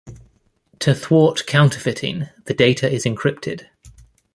[0.79, 3.67] To thwart counterfeiting, the data is encrypted.